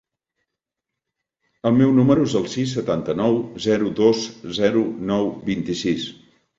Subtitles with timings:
[1.71, 4.27] El meu número es el sis, setanta-nou, zero, dos,
[4.61, 4.85] zero,
[5.15, 6.15] nou, vint-i-sis.